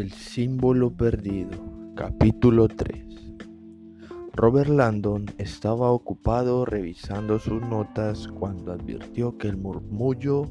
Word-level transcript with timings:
El 0.00 0.12
símbolo 0.12 0.96
perdido, 0.96 1.58
capítulo 1.94 2.68
3. 2.68 3.04
Robert 4.32 4.70
Landon 4.70 5.26
estaba 5.36 5.90
ocupado 5.90 6.64
revisando 6.64 7.38
sus 7.38 7.60
notas 7.60 8.26
cuando 8.26 8.72
advirtió 8.72 9.36
que 9.36 9.48
el 9.48 9.58
murmullo 9.58 10.50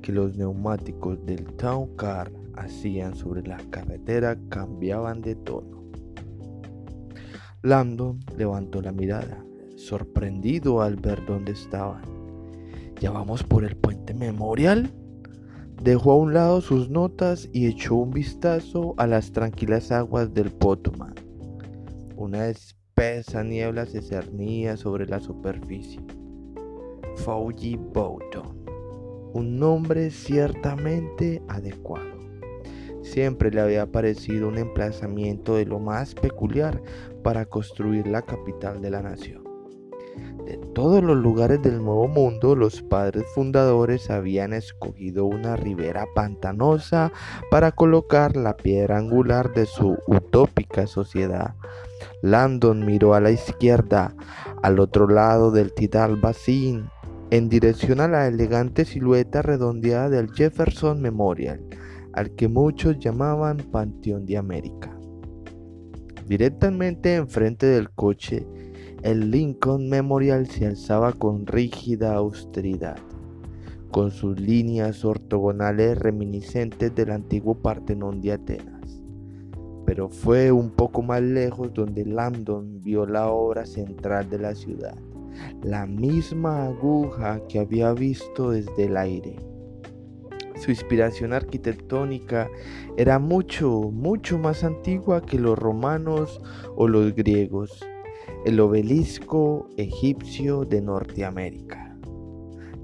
que 0.00 0.12
los 0.12 0.36
neumáticos 0.36 1.26
del 1.26 1.44
Town 1.56 1.96
Car 1.96 2.30
hacían 2.54 3.16
sobre 3.16 3.42
la 3.42 3.56
carretera 3.68 4.38
cambiaban 4.48 5.22
de 5.22 5.34
tono. 5.34 5.90
Landon 7.62 8.20
levantó 8.38 8.80
la 8.80 8.92
mirada, 8.92 9.44
sorprendido 9.74 10.82
al 10.82 10.94
ver 10.94 11.26
dónde 11.26 11.50
estaban. 11.50 12.02
¿Ya 13.00 13.10
vamos 13.10 13.42
por 13.42 13.64
el 13.64 13.74
puente 13.74 14.14
Memorial? 14.14 14.88
Dejó 15.84 16.12
a 16.12 16.16
un 16.16 16.32
lado 16.32 16.62
sus 16.62 16.88
notas 16.88 17.50
y 17.52 17.66
echó 17.66 17.96
un 17.96 18.10
vistazo 18.10 18.94
a 18.96 19.06
las 19.06 19.32
tranquilas 19.32 19.92
aguas 19.92 20.32
del 20.32 20.50
Potomac. 20.50 21.22
Una 22.16 22.48
espesa 22.48 23.44
niebla 23.44 23.84
se 23.84 24.00
cernía 24.00 24.78
sobre 24.78 25.04
la 25.04 25.20
superficie. 25.20 26.00
Fauji 27.16 27.76
Boughton, 27.76 28.64
un 29.34 29.58
nombre 29.58 30.10
ciertamente 30.10 31.42
adecuado. 31.48 32.18
Siempre 33.02 33.50
le 33.50 33.60
había 33.60 33.84
parecido 33.84 34.48
un 34.48 34.56
emplazamiento 34.56 35.56
de 35.56 35.66
lo 35.66 35.80
más 35.80 36.14
peculiar 36.14 36.82
para 37.22 37.44
construir 37.44 38.06
la 38.06 38.22
capital 38.22 38.80
de 38.80 38.90
la 38.90 39.02
nación. 39.02 39.43
De 40.44 40.58
todos 40.74 41.02
los 41.02 41.16
lugares 41.16 41.62
del 41.62 41.82
Nuevo 41.82 42.06
Mundo, 42.06 42.54
los 42.54 42.82
padres 42.82 43.24
fundadores 43.34 44.10
habían 44.10 44.52
escogido 44.52 45.24
una 45.24 45.56
ribera 45.56 46.06
pantanosa 46.14 47.12
para 47.50 47.72
colocar 47.72 48.36
la 48.36 48.54
piedra 48.54 48.98
angular 48.98 49.54
de 49.54 49.64
su 49.64 49.96
utópica 50.06 50.86
sociedad. 50.86 51.54
Landon 52.20 52.84
miró 52.84 53.14
a 53.14 53.20
la 53.20 53.30
izquierda, 53.30 54.14
al 54.62 54.80
otro 54.80 55.08
lado 55.08 55.50
del 55.50 55.72
Tidal 55.72 56.16
Basin, 56.16 56.90
en 57.30 57.48
dirección 57.48 58.00
a 58.00 58.08
la 58.08 58.26
elegante 58.26 58.84
silueta 58.84 59.40
redondeada 59.40 60.10
del 60.10 60.30
Jefferson 60.30 61.00
Memorial, 61.00 61.64
al 62.12 62.34
que 62.34 62.48
muchos 62.48 62.98
llamaban 62.98 63.56
Panteón 63.56 64.26
de 64.26 64.36
América. 64.36 64.94
Directamente 66.26 67.16
enfrente 67.16 67.66
del 67.66 67.90
coche, 67.90 68.46
el 69.04 69.30
Lincoln 69.30 69.90
Memorial 69.90 70.46
se 70.46 70.64
alzaba 70.64 71.12
con 71.12 71.46
rígida 71.46 72.14
austeridad, 72.14 72.96
con 73.90 74.10
sus 74.10 74.40
líneas 74.40 75.04
ortogonales 75.04 75.98
reminiscentes 75.98 76.94
del 76.94 77.10
antiguo 77.10 77.54
Partenón 77.54 78.22
de 78.22 78.32
Atenas. 78.32 79.02
Pero 79.84 80.08
fue 80.08 80.50
un 80.50 80.70
poco 80.70 81.02
más 81.02 81.20
lejos 81.20 81.74
donde 81.74 82.06
Landon 82.06 82.80
vio 82.80 83.04
la 83.04 83.28
obra 83.28 83.66
central 83.66 84.30
de 84.30 84.38
la 84.38 84.54
ciudad, 84.54 84.96
la 85.62 85.84
misma 85.84 86.64
aguja 86.64 87.42
que 87.46 87.58
había 87.58 87.92
visto 87.92 88.52
desde 88.52 88.86
el 88.86 88.96
aire. 88.96 89.36
Su 90.56 90.70
inspiración 90.70 91.34
arquitectónica 91.34 92.48
era 92.96 93.18
mucho, 93.18 93.90
mucho 93.92 94.38
más 94.38 94.64
antigua 94.64 95.20
que 95.20 95.38
los 95.38 95.58
romanos 95.58 96.40
o 96.74 96.88
los 96.88 97.14
griegos 97.14 97.84
el 98.44 98.60
obelisco 98.60 99.70
egipcio 99.78 100.66
de 100.66 100.82
Norteamérica. 100.82 101.98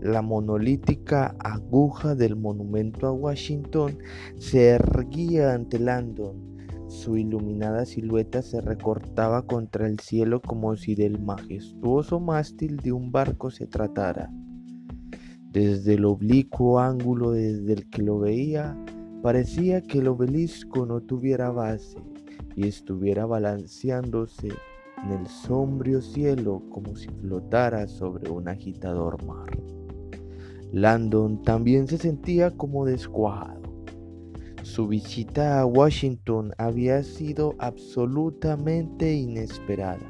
La 0.01 0.23
monolítica 0.23 1.37
aguja 1.39 2.15
del 2.15 2.35
monumento 2.35 3.07
a 3.07 3.13
Washington 3.13 3.99
se 4.39 4.69
erguía 4.69 5.53
ante 5.53 5.79
Landon. 5.79 6.57
Su 6.89 7.19
iluminada 7.19 7.85
silueta 7.85 8.41
se 8.41 8.63
recortaba 8.63 9.43
contra 9.43 9.87
el 9.87 10.01
cielo 10.01 10.41
como 10.41 10.77
si 10.77 10.95
del 10.95 11.21
majestuoso 11.21 12.21
mástil 12.21 12.79
de 12.79 12.93
un 12.93 13.13
barco 13.13 13.51
se 13.51 13.67
tratara. 13.67 14.31
Desde 15.53 15.95
el 15.95 16.07
oblicuo 16.07 16.79
ángulo 16.79 17.33
desde 17.33 17.75
el 17.75 17.91
que 17.91 18.01
lo 18.01 18.19
veía, 18.19 18.83
parecía 19.23 19.83
que 19.83 19.99
el 19.99 20.09
obelisco 20.09 20.87
no 20.87 21.03
tuviera 21.03 21.51
base 21.51 21.99
y 22.57 22.67
estuviera 22.67 23.27
balanceándose 23.27 24.49
en 25.05 25.13
el 25.13 25.27
sombrío 25.27 26.01
cielo 26.01 26.63
como 26.71 26.97
si 26.97 27.09
flotara 27.09 27.87
sobre 27.89 28.31
un 28.31 28.49
agitador 28.49 29.23
mar. 29.25 29.51
Landon 30.73 31.43
también 31.43 31.89
se 31.89 31.99
sentía 31.99 32.51
como 32.51 32.85
descuajado. 32.85 33.61
Su 34.63 34.87
visita 34.87 35.61
a 35.61 35.67
Washington 35.67 36.53
había 36.59 37.03
sido 37.03 37.57
absolutamente 37.59 39.13
inesperada. 39.15 40.07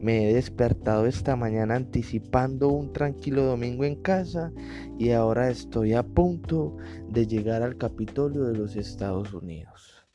Me 0.00 0.30
he 0.30 0.34
despertado 0.34 1.04
esta 1.04 1.36
mañana 1.36 1.74
anticipando 1.74 2.70
un 2.70 2.94
tranquilo 2.94 3.44
domingo 3.44 3.84
en 3.84 3.96
casa 3.96 4.50
y 4.98 5.10
ahora 5.10 5.50
estoy 5.50 5.92
a 5.92 6.02
punto 6.02 6.78
de 7.10 7.26
llegar 7.26 7.62
al 7.62 7.76
Capitolio 7.76 8.44
de 8.44 8.56
los 8.56 8.76
Estados 8.76 9.34
Unidos. 9.34 10.06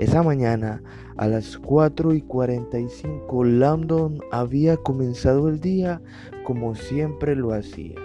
Esa 0.00 0.22
mañana, 0.22 0.82
a 1.18 1.26
las 1.26 1.58
4 1.58 2.14
y 2.14 2.22
45, 2.22 3.44
Landon 3.44 4.18
había 4.32 4.78
comenzado 4.78 5.50
el 5.50 5.60
día 5.60 6.00
como 6.42 6.74
siempre 6.74 7.36
lo 7.36 7.52
hacía, 7.52 7.96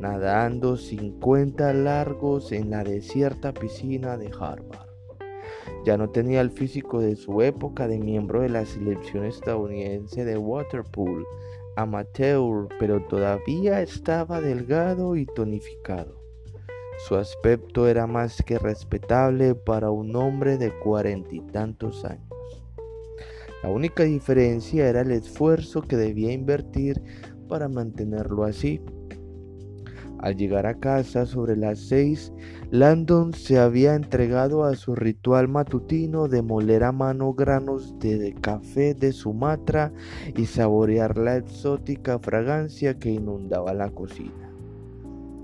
nadando 0.00 0.76
50 0.76 1.72
largos 1.74 2.50
en 2.50 2.70
la 2.70 2.82
desierta 2.82 3.54
piscina 3.54 4.16
de 4.16 4.32
Harvard. 4.36 4.88
Ya 5.84 5.96
no 5.96 6.10
tenía 6.10 6.40
el 6.40 6.50
físico 6.50 7.00
de 7.00 7.14
su 7.14 7.40
época 7.40 7.86
de 7.86 8.00
miembro 8.00 8.40
de 8.40 8.48
la 8.48 8.66
selección 8.66 9.24
estadounidense 9.24 10.24
de 10.24 10.36
waterpool 10.36 11.24
amateur, 11.76 12.66
pero 12.80 13.00
todavía 13.06 13.80
estaba 13.80 14.40
delgado 14.40 15.14
y 15.14 15.24
tonificado. 15.24 16.17
Su 17.06 17.14
aspecto 17.14 17.86
era 17.86 18.08
más 18.08 18.42
que 18.42 18.58
respetable 18.58 19.54
para 19.54 19.90
un 19.90 20.16
hombre 20.16 20.58
de 20.58 20.76
cuarenta 20.80 21.32
y 21.32 21.40
tantos 21.40 22.04
años. 22.04 22.26
La 23.62 23.70
única 23.70 24.02
diferencia 24.02 24.88
era 24.88 25.02
el 25.02 25.12
esfuerzo 25.12 25.82
que 25.82 25.96
debía 25.96 26.32
invertir 26.32 27.00
para 27.48 27.68
mantenerlo 27.68 28.44
así. 28.44 28.80
Al 30.18 30.36
llegar 30.36 30.66
a 30.66 30.74
casa 30.74 31.24
sobre 31.24 31.56
las 31.56 31.78
seis, 31.78 32.32
Landon 32.72 33.32
se 33.32 33.58
había 33.60 33.94
entregado 33.94 34.64
a 34.64 34.74
su 34.74 34.96
ritual 34.96 35.46
matutino 35.46 36.26
de 36.26 36.42
moler 36.42 36.82
a 36.82 36.90
mano 36.90 37.32
granos 37.32 37.96
de 38.00 38.34
café 38.40 38.94
de 38.94 39.12
Sumatra 39.12 39.92
y 40.36 40.46
saborear 40.46 41.16
la 41.16 41.36
exótica 41.36 42.18
fragancia 42.18 42.98
que 42.98 43.10
inundaba 43.10 43.72
la 43.72 43.90
cocina. 43.90 44.50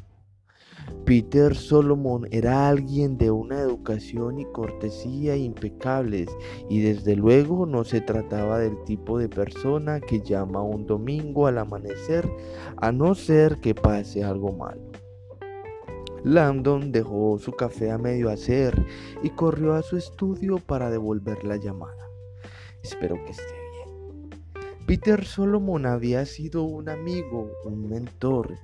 Peter 1.04 1.54
Solomon 1.54 2.26
era 2.30 2.68
alguien 2.68 3.18
de 3.18 3.30
una 3.30 3.60
educación 3.60 4.38
y 4.38 4.44
cortesía 4.46 5.36
impecables 5.36 6.28
y 6.68 6.80
desde 6.80 7.16
luego 7.16 7.66
no 7.66 7.84
se 7.84 8.00
trataba 8.00 8.58
del 8.58 8.82
tipo 8.84 9.18
de 9.18 9.28
persona 9.28 10.00
que 10.00 10.20
llama 10.20 10.62
un 10.62 10.86
domingo 10.86 11.46
al 11.46 11.58
amanecer 11.58 12.28
a 12.76 12.92
no 12.92 13.14
ser 13.14 13.60
que 13.60 13.74
pase 13.74 14.24
algo 14.24 14.52
malo. 14.52 14.93
Landon 16.24 16.90
dejó 16.90 17.38
su 17.38 17.52
café 17.52 17.90
a 17.90 17.98
medio 17.98 18.30
hacer 18.30 18.74
y 19.22 19.30
corrió 19.30 19.74
a 19.74 19.82
su 19.82 19.98
estudio 19.98 20.56
para 20.56 20.90
devolver 20.90 21.44
la 21.44 21.56
llamada. 21.56 22.08
Espero 22.82 23.16
que 23.24 23.32
esté 23.32 23.44
bien. 23.44 24.30
Peter 24.86 25.24
Solomon 25.24 25.84
había 25.84 26.24
sido 26.24 26.64
un 26.64 26.88
amigo, 26.88 27.52
un 27.66 27.88
mentor 27.88 28.54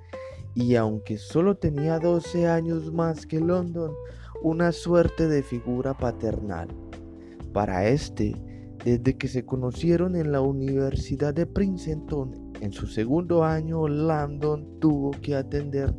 y 0.55 0.75
aunque 0.75 1.19
solo 1.19 1.57
tenía 1.57 1.99
12 1.99 2.49
años 2.49 2.93
más 2.93 3.27
que 3.27 3.41
London, 3.41 3.93
una 4.43 4.73
suerte 4.73 5.29
de 5.29 5.43
figura 5.43 5.93
paternal. 5.97 6.69
Para 7.53 7.89
este, 7.89 8.35
desde 8.85 9.19
que 9.19 9.29
se 9.29 9.45
conocieron 9.45 10.17
en 10.17 10.33
la 10.33 10.41
Universidad 10.41 11.35
de 11.35 11.47
Princeton, 11.47 12.50
en 12.61 12.73
su 12.73 12.87
segundo 12.87 13.45
año, 13.45 13.89
Landon 13.89 14.79
tuvo 14.81 15.12
que 15.12 15.35
atender 15.35 15.95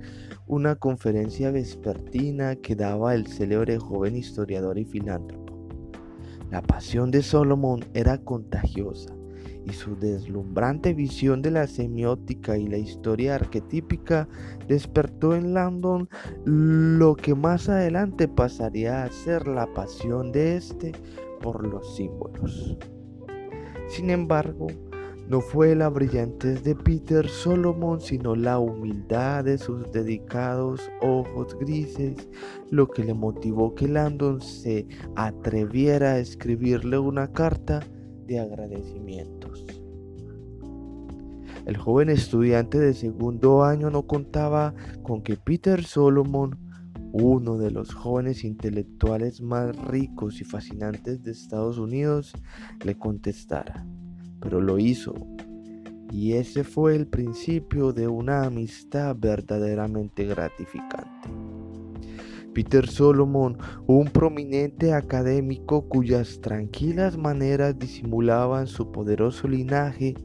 una 0.47 0.75
conferencia 0.75 1.51
vespertina 1.51 2.55
que 2.55 2.75
daba 2.75 3.15
el 3.15 3.27
célebre 3.27 3.79
joven 3.79 4.15
historiador 4.15 4.77
y 4.77 4.85
filántropo. 4.85 5.67
La 6.51 6.61
pasión 6.61 7.11
de 7.11 7.23
Solomon 7.23 7.85
era 7.93 8.17
contagiosa 8.17 9.15
y 9.65 9.73
su 9.73 9.95
deslumbrante 9.95 10.93
visión 10.93 11.41
de 11.41 11.51
la 11.51 11.67
semiótica 11.67 12.57
y 12.57 12.67
la 12.67 12.77
historia 12.77 13.35
arquetípica 13.35 14.27
despertó 14.67 15.35
en 15.35 15.53
Landon 15.53 16.09
lo 16.45 17.15
que 17.15 17.35
más 17.35 17.69
adelante 17.69 18.27
pasaría 18.27 19.03
a 19.03 19.11
ser 19.11 19.47
la 19.47 19.71
pasión 19.73 20.31
de 20.31 20.57
este 20.57 20.91
por 21.41 21.65
los 21.65 21.95
símbolos. 21.95 22.77
Sin 23.87 24.09
embargo, 24.09 24.67
no 25.31 25.39
fue 25.39 25.77
la 25.77 25.87
brillantez 25.87 26.61
de 26.61 26.75
Peter 26.75 27.25
Solomon, 27.29 28.01
sino 28.01 28.35
la 28.35 28.59
humildad 28.59 29.45
de 29.45 29.57
sus 29.57 29.89
dedicados 29.93 30.91
ojos 31.01 31.57
grises 31.57 32.27
lo 32.69 32.89
que 32.89 33.05
le 33.05 33.13
motivó 33.13 33.73
que 33.73 33.87
Landon 33.87 34.41
se 34.41 34.89
atreviera 35.15 36.11
a 36.11 36.19
escribirle 36.19 36.99
una 36.99 37.31
carta 37.31 37.79
de 38.25 38.41
agradecimientos. 38.41 39.65
El 41.65 41.77
joven 41.77 42.09
estudiante 42.09 42.77
de 42.77 42.93
segundo 42.93 43.63
año 43.63 43.89
no 43.89 44.05
contaba 44.05 44.73
con 45.01 45.21
que 45.21 45.37
Peter 45.37 45.81
Solomon, 45.85 46.59
uno 47.13 47.57
de 47.57 47.71
los 47.71 47.93
jóvenes 47.93 48.43
intelectuales 48.43 49.39
más 49.39 49.77
ricos 49.85 50.41
y 50.41 50.43
fascinantes 50.43 51.23
de 51.23 51.31
Estados 51.31 51.77
Unidos, 51.77 52.33
le 52.83 52.97
contestara, 52.97 53.85
pero 54.41 54.59
lo 54.59 54.77
hizo. 54.79 55.13
Y 56.11 56.33
ese 56.33 56.63
fue 56.63 56.95
el 56.95 57.07
principio 57.07 57.93
de 57.93 58.07
una 58.07 58.43
amistad 58.43 59.15
verdaderamente 59.17 60.25
gratificante. 60.25 61.29
Peter 62.53 62.85
Solomon, 62.85 63.57
un 63.87 64.05
prominente 64.07 64.93
académico 64.93 65.87
cuyas 65.87 66.41
tranquilas 66.41 67.17
maneras 67.17 67.79
disimulaban 67.79 68.67
su 68.67 68.91
poderoso 68.91 69.47
linaje, 69.47 70.15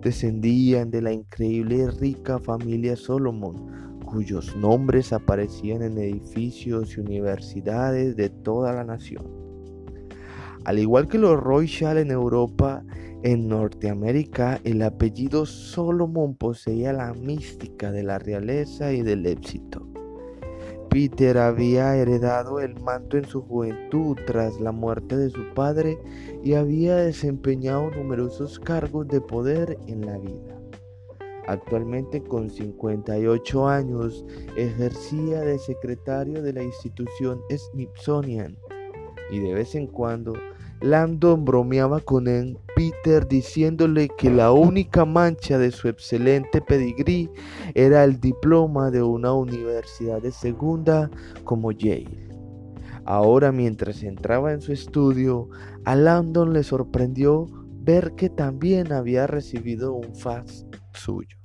descendían 0.00 0.90
de 0.90 1.02
la 1.02 1.12
increíble 1.12 1.76
y 1.76 1.86
rica 1.86 2.38
familia 2.38 2.96
Solomon, 2.96 4.00
cuyos 4.06 4.56
nombres 4.56 5.12
aparecían 5.12 5.82
en 5.82 5.98
edificios 5.98 6.96
y 6.96 7.00
universidades 7.00 8.16
de 8.16 8.30
toda 8.30 8.72
la 8.72 8.84
nación. 8.84 9.47
Al 10.68 10.78
igual 10.78 11.08
que 11.08 11.16
los 11.16 11.40
Royal 11.40 11.96
en 11.96 12.10
Europa, 12.10 12.84
en 13.22 13.48
Norteamérica 13.48 14.60
el 14.64 14.82
apellido 14.82 15.46
Solomon 15.46 16.34
poseía 16.34 16.92
la 16.92 17.14
mística 17.14 17.90
de 17.90 18.02
la 18.02 18.18
realeza 18.18 18.92
y 18.92 19.00
del 19.00 19.24
éxito. 19.24 19.88
Peter 20.90 21.38
había 21.38 21.96
heredado 21.96 22.60
el 22.60 22.78
manto 22.82 23.16
en 23.16 23.24
su 23.24 23.40
juventud 23.40 24.18
tras 24.26 24.60
la 24.60 24.70
muerte 24.70 25.16
de 25.16 25.30
su 25.30 25.42
padre 25.54 25.96
y 26.44 26.52
había 26.52 26.96
desempeñado 26.96 27.90
numerosos 27.90 28.60
cargos 28.60 29.08
de 29.08 29.22
poder 29.22 29.78
en 29.86 30.04
la 30.04 30.18
vida. 30.18 30.60
Actualmente 31.46 32.22
con 32.22 32.50
58 32.50 33.68
años 33.68 34.22
ejercía 34.54 35.40
de 35.40 35.58
secretario 35.58 36.42
de 36.42 36.52
la 36.52 36.62
institución 36.62 37.40
Smithsonian 37.50 38.58
y 39.30 39.40
de 39.40 39.54
vez 39.54 39.74
en 39.74 39.86
cuando 39.86 40.34
Landon 40.80 41.44
bromeaba 41.44 42.00
con 42.00 42.28
él, 42.28 42.56
Peter 42.76 43.26
diciéndole 43.26 44.08
que 44.16 44.30
la 44.30 44.52
única 44.52 45.04
mancha 45.04 45.58
de 45.58 45.72
su 45.72 45.88
excelente 45.88 46.60
pedigrí 46.60 47.28
era 47.74 48.04
el 48.04 48.20
diploma 48.20 48.92
de 48.92 49.02
una 49.02 49.32
universidad 49.32 50.22
de 50.22 50.30
segunda 50.30 51.10
como 51.42 51.72
Yale. 51.72 52.28
Ahora 53.04 53.50
mientras 53.50 54.04
entraba 54.04 54.52
en 54.52 54.60
su 54.60 54.72
estudio, 54.72 55.48
a 55.84 55.96
Landon 55.96 56.52
le 56.52 56.62
sorprendió 56.62 57.46
ver 57.80 58.12
que 58.12 58.28
también 58.28 58.92
había 58.92 59.26
recibido 59.26 59.94
un 59.94 60.14
fax 60.14 60.64
suyo. 60.92 61.36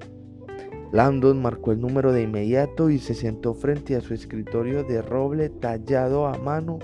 Landon 0.92 1.42
marcó 1.42 1.72
el 1.72 1.80
número 1.80 2.12
de 2.12 2.22
inmediato 2.22 2.90
y 2.90 2.98
se 2.98 3.14
sentó 3.14 3.54
frente 3.54 3.96
a 3.96 4.00
su 4.00 4.14
escritorio 4.14 4.84
de 4.84 5.02
roble 5.02 5.48
tallado 5.48 6.26
a 6.26 6.38
mano 6.38 6.78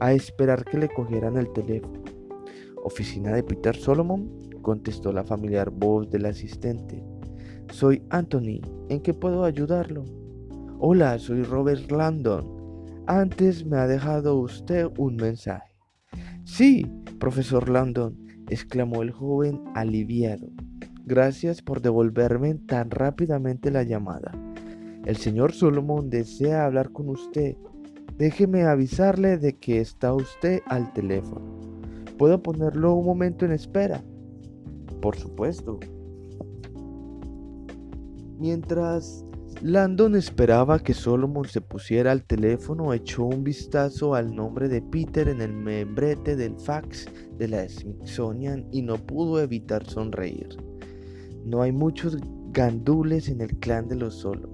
a 0.00 0.12
esperar 0.12 0.64
que 0.64 0.78
le 0.78 0.88
cogieran 0.88 1.36
el 1.36 1.52
teléfono. 1.52 2.02
¿Oficina 2.82 3.32
de 3.32 3.42
Peter 3.42 3.76
Solomon? 3.76 4.28
contestó 4.60 5.12
la 5.12 5.24
familiar 5.24 5.70
voz 5.70 6.10
del 6.10 6.26
asistente. 6.26 7.02
Soy 7.70 8.02
Anthony. 8.10 8.60
¿En 8.88 9.00
qué 9.00 9.14
puedo 9.14 9.44
ayudarlo? 9.44 10.04
Hola, 10.78 11.18
soy 11.18 11.42
Robert 11.42 11.90
Landon. 11.90 12.46
Antes 13.06 13.66
me 13.66 13.78
ha 13.78 13.86
dejado 13.86 14.38
usted 14.38 14.88
un 14.98 15.16
mensaje. 15.16 15.74
Sí, 16.44 16.86
profesor 17.18 17.68
Landon, 17.68 18.16
exclamó 18.48 19.02
el 19.02 19.10
joven 19.10 19.62
aliviado. 19.74 20.48
Gracias 21.04 21.62
por 21.62 21.82
devolverme 21.82 22.54
tan 22.54 22.90
rápidamente 22.90 23.70
la 23.70 23.82
llamada. 23.82 24.32
El 25.04 25.16
señor 25.16 25.52
Solomon 25.52 26.08
desea 26.08 26.64
hablar 26.64 26.90
con 26.92 27.08
usted. 27.08 27.56
Déjeme 28.16 28.62
avisarle 28.62 29.36
de 29.36 29.56
que 29.56 29.80
está 29.80 30.14
usted 30.14 30.60
al 30.66 30.92
teléfono. 30.92 31.60
¿Puedo 32.16 32.42
ponerlo 32.42 32.94
un 32.94 33.04
momento 33.04 33.44
en 33.44 33.52
espera? 33.52 34.02
Por 35.02 35.16
supuesto. 35.16 35.80
Mientras 38.38 39.24
Landon 39.62 40.16
esperaba 40.16 40.78
que 40.80 40.94
Solomon 40.94 41.46
se 41.46 41.60
pusiera 41.60 42.12
al 42.12 42.24
teléfono, 42.24 42.92
echó 42.92 43.24
un 43.24 43.44
vistazo 43.44 44.14
al 44.14 44.34
nombre 44.34 44.68
de 44.68 44.82
Peter 44.82 45.28
en 45.28 45.40
el 45.40 45.52
membrete 45.52 46.36
del 46.36 46.58
fax 46.58 47.06
de 47.38 47.48
la 47.48 47.68
Smithsonian 47.68 48.66
y 48.72 48.82
no 48.82 48.96
pudo 48.96 49.40
evitar 49.40 49.84
sonreír. 49.86 50.48
No 51.44 51.62
hay 51.62 51.72
muchos 51.72 52.18
gandules 52.50 53.28
en 53.28 53.40
el 53.40 53.56
clan 53.58 53.88
de 53.88 53.96
los 53.96 54.16
Solomon. 54.16 54.52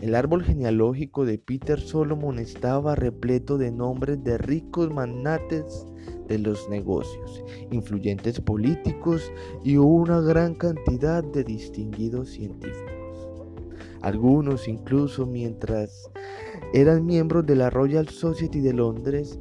El 0.00 0.14
árbol 0.14 0.44
genealógico 0.44 1.24
de 1.24 1.38
Peter 1.38 1.80
Solomon 1.80 2.38
estaba 2.38 2.94
repleto 2.94 3.58
de 3.58 3.72
nombres 3.72 4.22
de 4.22 4.38
ricos 4.38 4.92
magnates 4.92 5.86
de 6.28 6.38
los 6.38 6.68
negocios, 6.68 7.42
influyentes 7.70 8.40
políticos 8.40 9.32
y 9.64 9.76
una 9.76 10.20
gran 10.20 10.54
cantidad 10.54 11.24
de 11.24 11.42
distinguidos 11.42 12.30
científicos. 12.30 12.94
Algunos 14.02 14.68
incluso 14.68 15.26
mientras 15.26 16.10
eran 16.72 17.04
miembros 17.04 17.46
de 17.46 17.56
la 17.56 17.70
Royal 17.70 18.08
Society 18.08 18.60
de 18.60 18.74
Londres, 18.74 19.40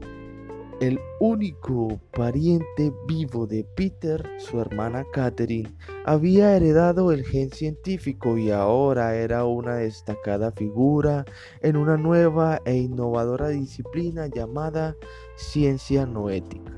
el 0.79 0.99
único 1.19 1.99
pariente 2.11 2.93
vivo 3.07 3.47
de 3.47 3.63
Peter, 3.75 4.23
su 4.37 4.59
hermana 4.59 5.05
Catherine, 5.11 5.73
había 6.05 6.55
heredado 6.55 7.11
el 7.11 7.25
gen 7.25 7.51
científico 7.51 8.37
y 8.37 8.51
ahora 8.51 9.15
era 9.15 9.45
una 9.45 9.77
destacada 9.77 10.51
figura 10.51 11.25
en 11.61 11.77
una 11.77 11.97
nueva 11.97 12.61
e 12.65 12.75
innovadora 12.77 13.49
disciplina 13.49 14.27
llamada 14.27 14.95
ciencia 15.35 16.05
noética. 16.05 16.73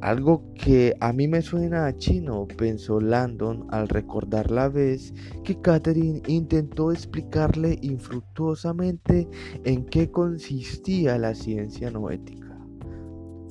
Algo 0.00 0.42
que 0.54 0.96
a 1.00 1.12
mí 1.12 1.28
me 1.28 1.42
suena 1.42 1.86
a 1.86 1.96
chino, 1.96 2.48
pensó 2.58 3.00
Landon 3.00 3.66
al 3.70 3.88
recordar 3.88 4.50
la 4.50 4.68
vez 4.68 5.14
que 5.44 5.60
Catherine 5.60 6.22
intentó 6.26 6.90
explicarle 6.90 7.78
infructuosamente 7.82 9.28
en 9.64 9.84
qué 9.86 10.10
consistía 10.10 11.18
la 11.18 11.36
ciencia 11.36 11.92
noética. 11.92 12.41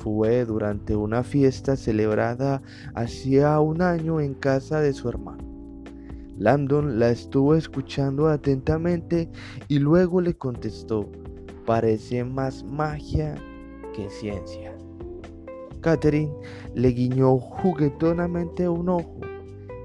Fue 0.01 0.45
durante 0.45 0.95
una 0.95 1.21
fiesta 1.21 1.75
celebrada 1.75 2.63
hacía 2.95 3.59
un 3.59 3.83
año 3.83 4.19
en 4.19 4.33
casa 4.33 4.81
de 4.81 4.93
su 4.93 5.07
hermano. 5.09 5.43
Landon 6.39 6.97
la 6.97 7.11
estuvo 7.11 7.53
escuchando 7.53 8.27
atentamente 8.27 9.29
y 9.67 9.77
luego 9.77 10.19
le 10.19 10.33
contestó, 10.33 11.07
parece 11.67 12.23
más 12.23 12.63
magia 12.63 13.35
que 13.95 14.09
ciencia. 14.09 14.75
Catherine 15.81 16.33
le 16.73 16.89
guiñó 16.89 17.37
juguetonamente 17.37 18.67
un 18.67 18.89
ojo. 18.89 19.19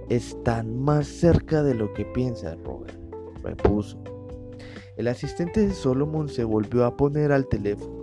Están 0.08 0.80
más 0.80 1.08
cerca 1.08 1.62
de 1.62 1.74
lo 1.74 1.92
que 1.92 2.06
piensa 2.06 2.56
Robert, 2.64 2.98
repuso. 3.42 4.02
El 4.96 5.08
asistente 5.08 5.66
de 5.66 5.74
Solomon 5.74 6.30
se 6.30 6.44
volvió 6.44 6.86
a 6.86 6.96
poner 6.96 7.32
al 7.32 7.48
teléfono. 7.48 7.96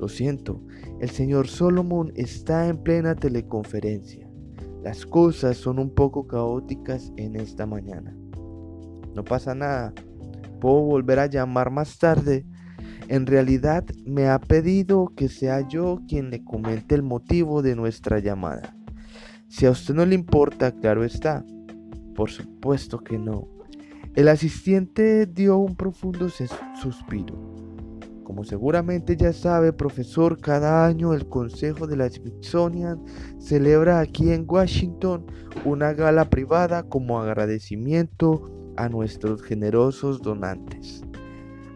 Lo 0.00 0.08
siento, 0.08 0.60
el 1.04 1.10
señor 1.10 1.48
Solomon 1.48 2.12
está 2.16 2.66
en 2.68 2.82
plena 2.82 3.14
teleconferencia. 3.14 4.28
Las 4.82 5.06
cosas 5.06 5.56
son 5.56 5.78
un 5.78 5.94
poco 5.94 6.26
caóticas 6.26 7.12
en 7.16 7.36
esta 7.36 7.66
mañana. 7.66 8.16
No 9.14 9.24
pasa 9.24 9.54
nada. 9.54 9.92
Puedo 10.60 10.82
volver 10.82 11.18
a 11.20 11.26
llamar 11.26 11.70
más 11.70 11.98
tarde 11.98 12.44
en 13.08 13.26
realidad 13.26 13.84
me 14.06 14.28
ha 14.28 14.38
pedido 14.38 15.12
que 15.14 15.28
sea 15.28 15.66
yo 15.68 16.00
quien 16.08 16.30
le 16.30 16.42
comente 16.42 16.94
el 16.94 17.02
motivo 17.02 17.60
de 17.60 17.76
nuestra 17.76 18.18
llamada. 18.18 18.76
Si 19.48 19.66
a 19.66 19.70
usted 19.70 19.94
no 19.94 20.06
le 20.06 20.14
importa, 20.14 20.72
claro 20.72 21.04
está. 21.04 21.44
Por 22.14 22.30
supuesto 22.30 22.98
que 22.98 23.18
no. 23.18 23.48
El 24.14 24.28
asistente 24.28 25.26
dio 25.26 25.58
un 25.58 25.76
profundo 25.76 26.28
suspiro. 26.80 27.63
Como 28.24 28.42
seguramente 28.42 29.16
ya 29.16 29.32
sabe, 29.32 29.72
profesor, 29.72 30.40
cada 30.40 30.86
año 30.86 31.12
el 31.12 31.28
Consejo 31.28 31.86
de 31.86 31.96
la 31.96 32.08
Smithsonian 32.08 33.04
celebra 33.38 34.00
aquí 34.00 34.32
en 34.32 34.46
Washington 34.48 35.26
una 35.64 35.92
gala 35.92 36.30
privada 36.30 36.84
como 36.84 37.20
agradecimiento 37.20 38.50
a 38.76 38.88
nuestros 38.88 39.42
generosos 39.42 40.22
donantes. 40.22 41.04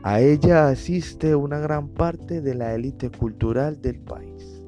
A 0.03 0.21
ella 0.21 0.69
asiste 0.69 1.35
una 1.35 1.59
gran 1.59 1.89
parte 1.89 2.41
de 2.41 2.55
la 2.55 2.75
élite 2.75 3.11
cultural 3.11 3.83
del 3.83 4.01
país. 4.01 4.65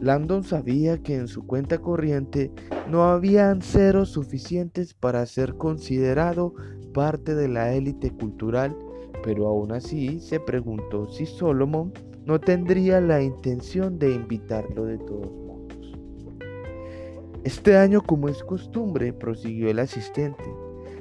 Landon 0.00 0.44
sabía 0.44 1.02
que 1.02 1.16
en 1.16 1.28
su 1.28 1.46
cuenta 1.46 1.78
corriente 1.78 2.52
no 2.88 3.04
habían 3.04 3.60
ceros 3.60 4.10
suficientes 4.10 4.94
para 4.94 5.26
ser 5.26 5.56
considerado 5.56 6.54
parte 6.94 7.34
de 7.34 7.48
la 7.48 7.74
élite 7.74 8.10
cultural, 8.10 8.76
pero 9.22 9.46
aún 9.46 9.72
así 9.72 10.20
se 10.20 10.40
preguntó 10.40 11.08
si 11.08 11.26
Solomon 11.26 11.92
no 12.24 12.38
tendría 12.38 13.00
la 13.00 13.22
intención 13.22 13.98
de 13.98 14.12
invitarlo 14.12 14.84
de 14.84 14.98
todos 14.98 15.30
modos. 15.32 15.50
Este 17.44 17.76
año, 17.76 18.02
como 18.02 18.28
es 18.28 18.42
costumbre, 18.44 19.12
prosiguió 19.12 19.70
el 19.70 19.78
asistente, 19.78 20.44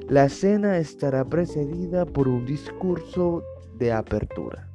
la 0.07 0.29
cena 0.29 0.77
estará 0.77 1.25
precedida 1.25 2.05
por 2.05 2.27
un 2.27 2.45
discurso 2.45 3.43
de 3.77 3.91
apertura. 3.91 4.69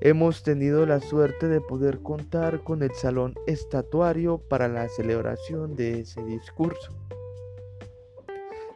Hemos 0.00 0.42
tenido 0.42 0.84
la 0.84 1.00
suerte 1.00 1.48
de 1.48 1.60
poder 1.60 2.00
contar 2.00 2.62
con 2.62 2.82
el 2.82 2.92
salón 2.92 3.34
estatuario 3.46 4.38
para 4.38 4.68
la 4.68 4.88
celebración 4.88 5.74
de 5.74 6.00
ese 6.00 6.22
discurso. 6.24 6.92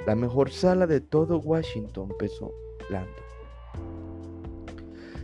La 0.07 0.15
mejor 0.17 0.51
sala 0.51 0.87
de 0.87 1.03
todo 1.03 1.39
Washington, 1.39 2.09
pensó 2.19 2.55
Landon. 2.89 3.30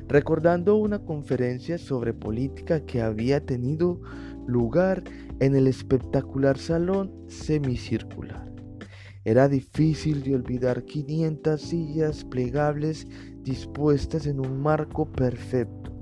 Recordando 0.08 0.76
una 0.76 1.00
conferencia 1.00 1.78
sobre 1.78 2.14
política 2.14 2.84
que 2.86 3.02
había 3.02 3.44
tenido 3.44 4.00
lugar 4.46 5.02
en 5.40 5.56
el 5.56 5.66
espectacular 5.66 6.58
salón 6.58 7.12
semicircular. 7.28 8.52
Era 9.24 9.48
difícil 9.48 10.22
de 10.22 10.36
olvidar 10.36 10.84
500 10.84 11.60
sillas 11.60 12.24
plegables 12.24 13.08
dispuestas 13.42 14.28
en 14.28 14.38
un 14.38 14.62
marco 14.62 15.10
perfecto, 15.10 15.92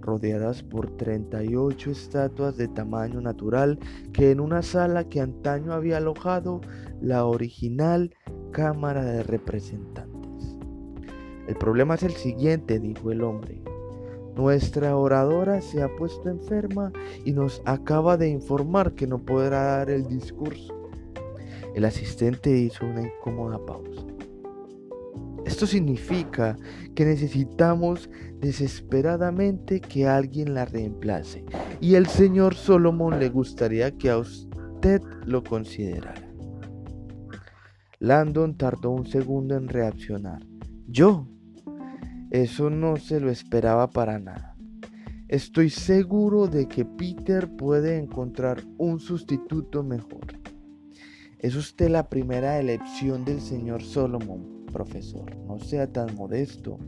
rodeadas 0.00 0.62
por 0.62 0.96
38 0.96 1.90
estatuas 1.90 2.56
de 2.56 2.68
tamaño 2.68 3.20
natural 3.20 3.80
que 4.12 4.30
en 4.30 4.38
una 4.38 4.62
sala 4.62 5.08
que 5.08 5.20
antaño 5.20 5.72
había 5.72 5.96
alojado 5.96 6.60
la 7.00 7.24
original 7.24 8.14
Cámara 8.52 9.04
de 9.04 9.24
Representantes. 9.24 10.07
El 11.48 11.56
problema 11.56 11.94
es 11.94 12.02
el 12.02 12.12
siguiente, 12.12 12.78
dijo 12.78 13.10
el 13.10 13.22
hombre. 13.22 13.60
Nuestra 14.36 14.96
oradora 14.96 15.60
se 15.62 15.82
ha 15.82 15.88
puesto 15.96 16.28
enferma 16.28 16.92
y 17.24 17.32
nos 17.32 17.62
acaba 17.64 18.16
de 18.16 18.28
informar 18.28 18.92
que 18.92 19.06
no 19.06 19.18
podrá 19.18 19.62
dar 19.78 19.90
el 19.90 20.06
discurso. 20.06 20.74
El 21.74 21.86
asistente 21.86 22.50
hizo 22.50 22.86
una 22.86 23.02
incómoda 23.02 23.58
pausa. 23.64 24.04
Esto 25.46 25.66
significa 25.66 26.56
que 26.94 27.06
necesitamos 27.06 28.10
desesperadamente 28.38 29.80
que 29.80 30.06
alguien 30.06 30.52
la 30.52 30.66
reemplace 30.66 31.44
y 31.80 31.94
el 31.94 32.06
señor 32.06 32.54
Solomon 32.54 33.18
le 33.18 33.30
gustaría 33.30 33.96
que 33.96 34.10
a 34.10 34.18
usted 34.18 35.00
lo 35.24 35.42
considerara. 35.42 36.28
Landon 37.98 38.56
tardó 38.56 38.90
un 38.90 39.06
segundo 39.06 39.56
en 39.56 39.68
reaccionar. 39.68 40.42
¿Yo? 40.86 41.26
Eso 42.30 42.68
no 42.68 42.96
se 42.98 43.20
lo 43.20 43.30
esperaba 43.30 43.88
para 43.88 44.18
nada. 44.18 44.54
Estoy 45.28 45.70
seguro 45.70 46.46
de 46.46 46.68
que 46.68 46.84
Peter 46.84 47.48
puede 47.48 47.96
encontrar 47.96 48.62
un 48.76 49.00
sustituto 49.00 49.82
mejor. 49.82 50.26
Es 51.38 51.54
usted 51.54 51.88
la 51.88 52.08
primera 52.08 52.58
elección 52.58 53.24
del 53.24 53.40
señor 53.40 53.82
Solomon, 53.82 54.66
profesor. 54.72 55.36
No 55.46 55.58
sea 55.58 55.90
tan 55.90 56.14
modesto. 56.16 56.78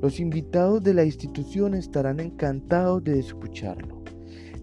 Los 0.00 0.20
invitados 0.20 0.82
de 0.82 0.94
la 0.94 1.04
institución 1.04 1.74
estarán 1.74 2.20
encantados 2.20 3.04
de 3.04 3.18
escucharlo. 3.18 3.93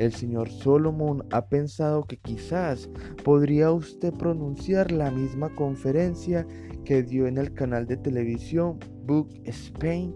El 0.01 0.13
señor 0.13 0.49
Solomon 0.49 1.23
ha 1.29 1.45
pensado 1.47 2.05
que 2.05 2.17
quizás 2.17 2.89
podría 3.23 3.71
usted 3.71 4.11
pronunciar 4.11 4.91
la 4.91 5.11
misma 5.11 5.53
conferencia 5.53 6.47
que 6.85 7.03
dio 7.03 7.27
en 7.27 7.37
el 7.37 7.53
canal 7.53 7.85
de 7.85 7.97
televisión 7.97 8.79
Book 9.05 9.29
Spain 9.43 10.11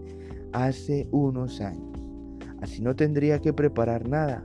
hace 0.52 1.06
unos 1.12 1.60
años. 1.60 1.86
Así 2.60 2.82
no 2.82 2.96
tendría 2.96 3.38
que 3.40 3.52
preparar 3.52 4.08
nada 4.08 4.44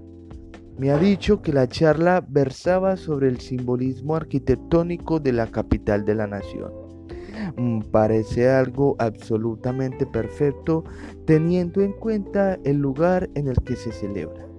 me 0.77 0.89
ha 0.89 0.97
dicho 0.97 1.41
que 1.41 1.53
la 1.53 1.67
charla 1.67 2.25
versaba 2.27 2.97
sobre 2.97 3.27
el 3.27 3.39
simbolismo 3.39 4.15
arquitectónico 4.15 5.19
de 5.19 5.33
la 5.33 5.47
capital 5.47 6.05
de 6.05 6.15
la 6.15 6.27
nación. 6.27 6.71
Mm, 7.55 7.81
parece 7.91 8.49
algo 8.49 8.95
absolutamente 8.97 10.05
perfecto 10.05 10.83
teniendo 11.25 11.81
en 11.81 11.93
cuenta 11.93 12.57
el 12.63 12.77
lugar 12.77 13.29
en 13.35 13.47
el 13.47 13.57
que 13.57 13.75
se 13.75 13.91
celebra. 13.91 14.50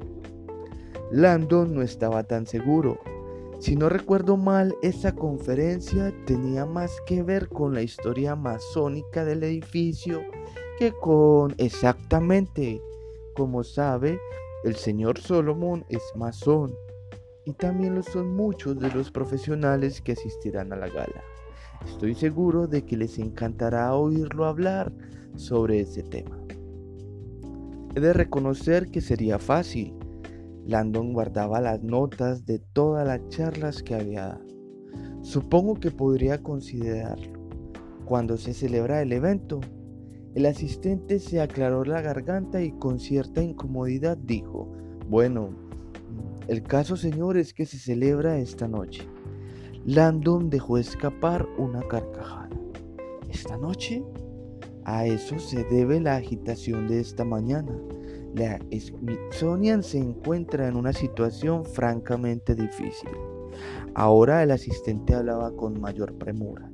Landon 1.13 1.75
no 1.75 1.83
estaba 1.83 2.25
tan 2.25 2.47
seguro. 2.47 2.99
Si 3.61 3.77
no 3.77 3.91
recuerdo 3.91 4.39
mal, 4.39 4.75
esa 4.83 5.15
conferencia 5.15 6.13
tenía 6.27 6.65
más 6.65 6.91
que 7.07 7.23
ver 7.23 7.49
con 7.49 7.75
la 7.75 7.83
historia 7.83 8.35
masónica 8.35 9.25
del 9.25 9.43
edificio 9.45 10.23
que 10.79 10.93
con 10.93 11.55
exactamente, 11.59 12.81
como 13.37 13.63
sabe, 13.63 14.19
el 14.65 14.75
señor 14.75 15.19
Solomon 15.19 15.85
es 15.91 16.03
masón 16.17 16.75
y 17.45 17.53
también 17.53 17.95
lo 17.95 18.03
son 18.03 18.35
muchos 18.35 18.81
de 18.81 18.91
los 18.91 19.11
profesionales 19.11 20.01
que 20.01 20.13
asistirán 20.13 20.73
a 20.73 20.77
la 20.77 20.89
gala. 20.89 21.23
Estoy 21.87 22.15
seguro 22.15 22.67
de 22.67 22.87
que 22.87 22.97
les 22.97 23.19
encantará 23.19 23.95
oírlo 23.95 24.47
hablar 24.47 24.91
sobre 25.37 25.81
ese 25.81 26.03
tema. 26.03 26.39
He 27.95 28.01
de 28.01 28.15
reconocer 28.15 28.91
que 28.91 29.03
sería 29.03 29.39
fácil. 29.39 29.95
Landon 30.67 31.13
guardaba 31.13 31.61
las 31.61 31.83
notas 31.83 32.47
de 32.47 32.59
todas 32.59 33.07
las 33.07 33.29
charlas 33.29 33.83
que 33.83 33.95
había 33.95 34.27
dado. 34.27 34.47
Supongo 35.23 35.75
que 35.75 35.91
podría 35.91 36.43
considerarlo. 36.43 37.41
Cuando 38.05 38.37
se 38.37 38.55
celebra 38.55 39.03
el 39.03 39.13
evento, 39.13 39.61
el 40.35 40.47
asistente 40.47 41.19
se 41.19 41.41
aclaró 41.41 41.85
la 41.85 42.01
garganta 42.01 42.63
y 42.63 42.73
con 42.73 42.99
cierta 42.99 43.43
incomodidad 43.43 44.17
dijo, 44.17 44.73
bueno, 45.09 45.51
el 46.49 46.63
caso 46.63 46.97
señor 46.97 47.37
es 47.37 47.55
que 47.55 47.67
se 47.67 47.79
celebra 47.79 48.39
esta 48.39 48.67
noche. 48.67 49.07
Landon 49.85 50.49
dejó 50.49 50.79
escapar 50.79 51.47
una 51.59 51.83
carcajada. 51.83 52.51
¿Esta 53.29 53.57
noche? 53.57 54.05
A 54.85 55.07
eso 55.07 55.39
se 55.39 55.65
debe 55.65 56.01
la 56.01 56.17
agitación 56.17 56.89
de 56.89 57.01
esta 57.01 57.25
mañana. 57.25 57.73
La 58.35 58.59
Smithsonian 58.73 59.83
se 59.83 59.99
encuentra 59.99 60.67
en 60.67 60.77
una 60.77 60.93
situación 60.93 61.65
francamente 61.65 62.55
difícil. 62.55 63.11
Ahora 63.95 64.43
el 64.43 64.51
asistente 64.51 65.15
hablaba 65.15 65.55
con 65.55 65.81
mayor 65.81 66.15
premura. 66.15 66.71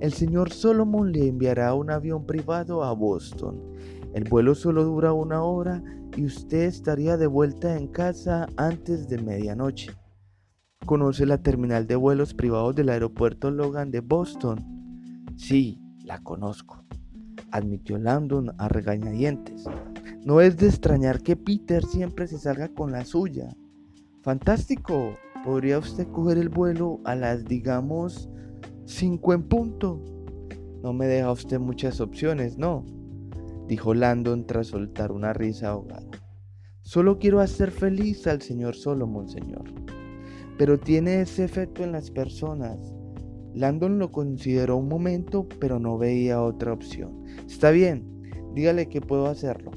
El 0.00 0.12
señor 0.12 0.52
Solomon 0.52 1.12
le 1.12 1.28
enviará 1.28 1.74
un 1.74 1.90
avión 1.90 2.26
privado 2.26 2.84
a 2.84 2.92
Boston. 2.92 3.58
El 4.12 4.24
vuelo 4.24 4.54
solo 4.54 4.84
dura 4.84 5.12
una 5.12 5.42
hora 5.42 5.82
y 6.16 6.24
usted 6.24 6.64
estaría 6.64 7.16
de 7.16 7.26
vuelta 7.26 7.76
en 7.76 7.88
casa 7.88 8.46
antes 8.56 9.08
de 9.08 9.18
medianoche. 9.18 9.92
¿Conoce 10.84 11.26
la 11.26 11.42
terminal 11.42 11.86
de 11.86 11.96
vuelos 11.96 12.34
privados 12.34 12.74
del 12.74 12.88
aeropuerto 12.88 13.50
Logan 13.50 13.90
de 13.90 14.00
Boston? 14.00 14.58
Sí, 15.36 15.80
la 16.04 16.18
conozco, 16.22 16.82
admitió 17.50 17.98
Landon 17.98 18.54
a 18.58 18.68
regañadientes. 18.68 19.64
No 20.28 20.42
es 20.42 20.58
de 20.58 20.66
extrañar 20.66 21.22
que 21.22 21.36
Peter 21.36 21.82
siempre 21.86 22.26
se 22.26 22.36
salga 22.36 22.68
con 22.68 22.92
la 22.92 23.06
suya. 23.06 23.48
Fantástico, 24.20 25.16
podría 25.42 25.78
usted 25.78 26.06
coger 26.08 26.36
el 26.36 26.50
vuelo 26.50 27.00
a 27.04 27.14
las, 27.14 27.46
digamos, 27.46 28.28
5 28.84 29.32
en 29.32 29.42
punto. 29.44 30.02
No 30.82 30.92
me 30.92 31.06
deja 31.06 31.32
usted 31.32 31.58
muchas 31.58 32.02
opciones, 32.02 32.58
¿no? 32.58 32.84
Dijo 33.68 33.94
Landon 33.94 34.46
tras 34.46 34.66
soltar 34.66 35.12
una 35.12 35.32
risa 35.32 35.70
ahogada. 35.70 36.10
Solo 36.82 37.18
quiero 37.18 37.40
hacer 37.40 37.70
feliz 37.70 38.26
al 38.26 38.42
señor 38.42 38.76
Solomon, 38.76 39.30
señor. 39.30 39.64
Pero 40.58 40.78
tiene 40.78 41.22
ese 41.22 41.42
efecto 41.44 41.84
en 41.84 41.92
las 41.92 42.10
personas. 42.10 42.76
Landon 43.54 43.98
lo 43.98 44.12
consideró 44.12 44.76
un 44.76 44.88
momento, 44.88 45.48
pero 45.58 45.78
no 45.78 45.96
veía 45.96 46.42
otra 46.42 46.74
opción. 46.74 47.24
Está 47.46 47.70
bien, 47.70 48.04
dígale 48.54 48.90
que 48.90 49.00
puedo 49.00 49.26
hacerlo. 49.28 49.70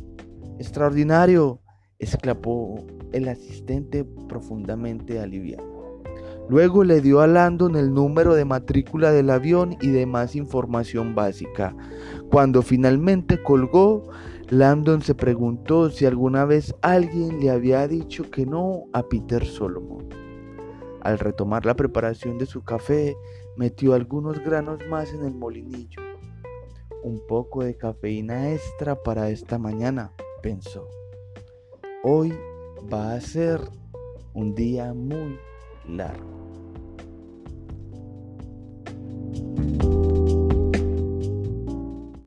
Extraordinario, 0.61 1.59
exclamó 1.97 2.85
el 3.13 3.27
asistente 3.29 4.05
profundamente 4.29 5.19
aliviado. 5.19 6.03
Luego 6.49 6.83
le 6.83 7.01
dio 7.01 7.21
a 7.21 7.25
Landon 7.25 7.75
el 7.75 7.91
número 7.95 8.35
de 8.35 8.45
matrícula 8.45 9.11
del 9.11 9.31
avión 9.31 9.75
y 9.81 9.89
demás 9.89 10.35
información 10.35 11.15
básica. 11.15 11.75
Cuando 12.29 12.61
finalmente 12.61 13.41
colgó, 13.41 14.03
Landon 14.49 15.01
se 15.01 15.15
preguntó 15.15 15.89
si 15.89 16.05
alguna 16.05 16.45
vez 16.45 16.75
alguien 16.83 17.39
le 17.39 17.49
había 17.49 17.87
dicho 17.87 18.29
que 18.29 18.45
no 18.45 18.83
a 18.93 19.01
Peter 19.01 19.43
Solomon. 19.43 20.09
Al 21.01 21.17
retomar 21.17 21.65
la 21.65 21.75
preparación 21.75 22.37
de 22.37 22.45
su 22.45 22.63
café, 22.63 23.15
metió 23.57 23.95
algunos 23.95 24.37
granos 24.43 24.77
más 24.91 25.11
en 25.11 25.25
el 25.25 25.33
molinillo. 25.33 26.03
Un 27.03 27.19
poco 27.27 27.63
de 27.63 27.75
cafeína 27.75 28.51
extra 28.51 29.01
para 29.01 29.31
esta 29.31 29.57
mañana, 29.57 30.13
pensó. 30.41 30.87
Hoy 32.03 32.33
va 32.91 33.13
a 33.13 33.21
ser 33.21 33.61
un 34.33 34.55
día 34.55 34.93
muy 34.93 35.39
largo. 35.87 36.40